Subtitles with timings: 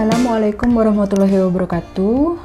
[0.00, 2.40] Assalamualaikum warahmatullahi wabarakatuh.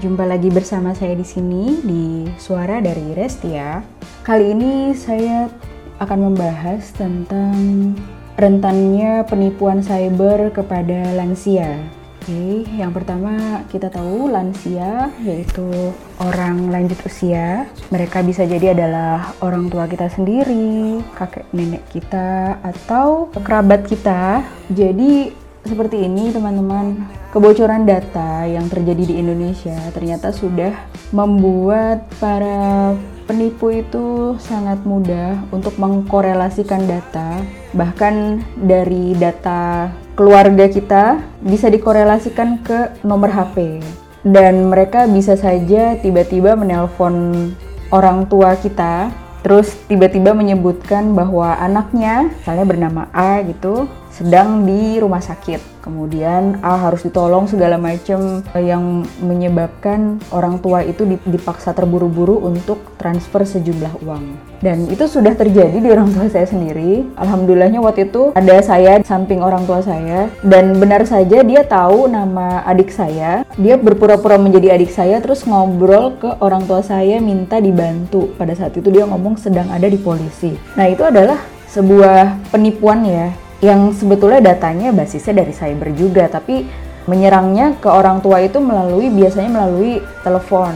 [0.00, 3.84] Jumpa lagi bersama saya di sini di Suara dari Restia.
[4.24, 5.52] Kali ini saya
[6.00, 7.92] akan membahas tentang
[8.40, 11.76] rentannya penipuan cyber kepada lansia.
[12.24, 15.92] Oke, yang pertama kita tahu lansia yaitu
[16.24, 17.68] orang lanjut usia.
[17.92, 24.40] Mereka bisa jadi adalah orang tua kita sendiri, kakek nenek kita, atau kerabat kita.
[24.72, 26.96] Jadi seperti ini teman-teman.
[27.28, 30.72] Kebocoran data yang terjadi di Indonesia ternyata sudah
[31.12, 32.96] membuat para
[33.28, 37.44] penipu itu sangat mudah untuk mengkorelasikan data.
[37.76, 43.84] Bahkan dari data keluarga kita bisa dikorelasikan ke nomor HP
[44.26, 47.48] dan mereka bisa saja tiba-tiba menelpon
[47.94, 49.12] orang tua kita
[49.46, 53.86] terus tiba-tiba menyebutkan bahwa anaknya misalnya bernama A gitu
[54.18, 55.78] sedang di rumah sakit.
[55.78, 63.46] Kemudian A harus ditolong segala macam yang menyebabkan orang tua itu dipaksa terburu-buru untuk transfer
[63.46, 64.24] sejumlah uang.
[64.58, 67.06] Dan itu sudah terjadi di orang tua saya sendiri.
[67.14, 72.66] Alhamdulillahnya waktu itu ada saya samping orang tua saya dan benar saja dia tahu nama
[72.66, 73.46] adik saya.
[73.54, 78.34] Dia berpura-pura menjadi adik saya terus ngobrol ke orang tua saya minta dibantu.
[78.34, 80.58] Pada saat itu dia ngomong sedang ada di polisi.
[80.74, 81.38] Nah, itu adalah
[81.70, 86.68] sebuah penipuan ya yang sebetulnya datanya basisnya dari cyber juga, tapi
[87.08, 90.74] menyerangnya ke orang tua itu melalui biasanya melalui telepon.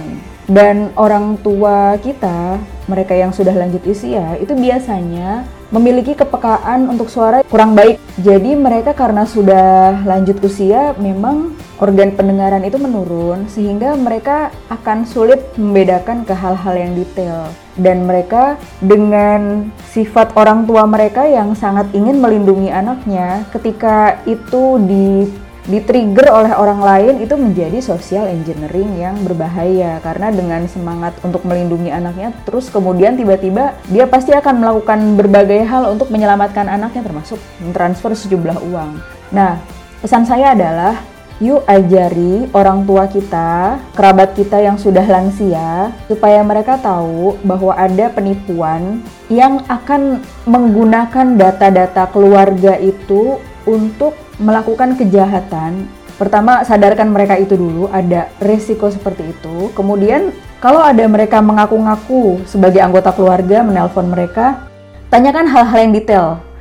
[0.50, 2.58] Dan orang tua kita,
[2.90, 7.96] mereka yang sudah lanjut usia, itu biasanya memiliki kepekaan untuk suara kurang baik.
[8.20, 15.42] Jadi mereka karena sudah lanjut usia, memang organ pendengaran itu menurun sehingga mereka akan sulit
[15.58, 22.22] membedakan ke hal-hal yang detail dan mereka dengan sifat orang tua mereka yang sangat ingin
[22.22, 25.26] melindungi anaknya ketika itu di
[25.62, 31.94] di-trigger oleh orang lain itu menjadi social engineering yang berbahaya karena dengan semangat untuk melindungi
[31.94, 38.10] anaknya terus kemudian tiba-tiba dia pasti akan melakukan berbagai hal untuk menyelamatkan anaknya termasuk mentransfer
[38.18, 38.98] sejumlah uang.
[39.30, 39.62] Nah,
[40.02, 41.11] pesan saya adalah
[41.42, 48.06] yuk ajari orang tua kita, kerabat kita yang sudah lansia, supaya mereka tahu bahwa ada
[48.14, 55.90] penipuan yang akan menggunakan data-data keluarga itu untuk melakukan kejahatan.
[56.14, 59.74] Pertama, sadarkan mereka itu dulu, ada resiko seperti itu.
[59.74, 60.30] Kemudian,
[60.62, 64.62] kalau ada mereka mengaku-ngaku sebagai anggota keluarga, menelpon mereka,
[65.10, 66.51] tanyakan hal-hal yang detail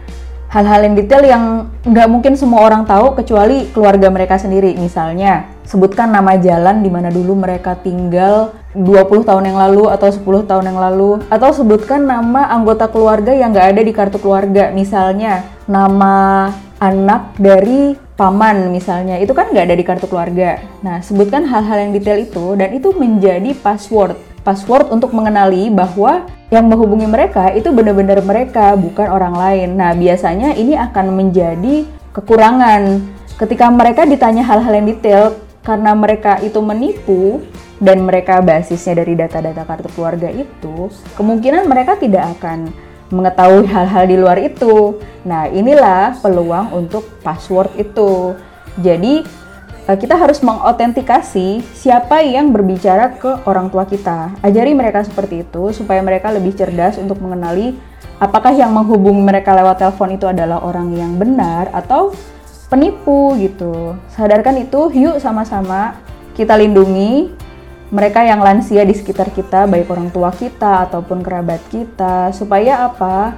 [0.52, 1.44] hal-hal yang detail yang
[1.88, 4.76] nggak mungkin semua orang tahu kecuali keluarga mereka sendiri.
[4.76, 10.44] Misalnya, sebutkan nama jalan di mana dulu mereka tinggal 20 tahun yang lalu atau 10
[10.44, 11.24] tahun yang lalu.
[11.32, 14.76] Atau sebutkan nama anggota keluarga yang nggak ada di kartu keluarga.
[14.76, 16.52] Misalnya, nama
[16.84, 19.24] anak dari paman misalnya.
[19.24, 20.60] Itu kan nggak ada di kartu keluarga.
[20.84, 26.68] Nah, sebutkan hal-hal yang detail itu dan itu menjadi password password untuk mengenali bahwa yang
[26.68, 29.80] menghubungi mereka itu benar-benar mereka, bukan orang lain.
[29.80, 33.00] Nah, biasanya ini akan menjadi kekurangan
[33.40, 37.40] ketika mereka ditanya hal-hal yang detail karena mereka itu menipu
[37.80, 42.70] dan mereka basisnya dari data-data kartu keluarga itu, kemungkinan mereka tidak akan
[43.10, 45.00] mengetahui hal-hal di luar itu.
[45.24, 48.36] Nah, inilah peluang untuk password itu.
[48.80, 49.24] Jadi,
[49.98, 54.36] kita harus mengautentikasi siapa yang berbicara ke orang tua kita.
[54.44, 57.74] Ajari mereka seperti itu supaya mereka lebih cerdas untuk mengenali
[58.22, 62.14] apakah yang menghubungi mereka lewat telepon itu adalah orang yang benar atau
[62.70, 63.98] penipu gitu.
[64.14, 65.98] Sadarkan itu, yuk sama-sama
[66.38, 67.34] kita lindungi
[67.92, 73.36] mereka yang lansia di sekitar kita, baik orang tua kita ataupun kerabat kita, supaya apa?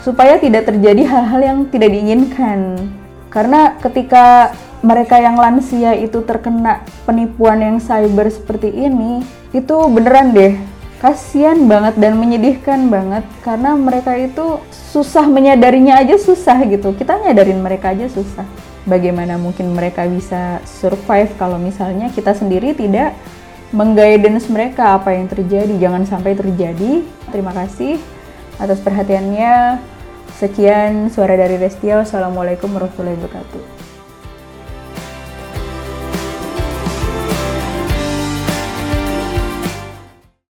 [0.00, 2.88] Supaya tidak terjadi hal-hal yang tidak diinginkan.
[3.28, 9.22] Karena ketika mereka yang lansia itu terkena penipuan yang cyber seperti ini,
[9.54, 10.54] itu beneran deh
[11.02, 16.94] kasihan banget dan menyedihkan banget karena mereka itu susah menyadarinya aja susah gitu.
[16.94, 18.46] Kita nyadarin mereka aja susah.
[18.86, 23.18] Bagaimana mungkin mereka bisa survive kalau misalnya kita sendiri tidak
[23.74, 25.74] mengguidance mereka apa yang terjadi.
[25.74, 27.02] Jangan sampai terjadi.
[27.34, 27.98] Terima kasih
[28.62, 29.82] atas perhatiannya.
[30.38, 32.06] Sekian suara dari Restia.
[32.06, 33.91] Assalamualaikum warahmatullahi wabarakatuh.